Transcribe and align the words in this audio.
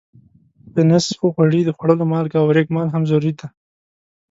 پنس، 0.73 1.05
غوړي، 1.35 1.61
د 1.65 1.69
خوړلو 1.77 2.05
مالګه 2.11 2.37
او 2.41 2.47
ریګ 2.55 2.67
مال 2.75 2.87
هم 2.91 3.03
ضروري 3.09 3.31
دي. 3.39 3.47